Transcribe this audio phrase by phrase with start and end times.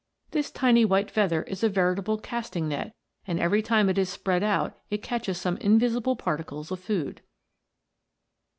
[0.31, 2.95] This tiny white feather is a veritable casting net,
[3.27, 7.21] and every time it is spread out it catches some invisible particles of food.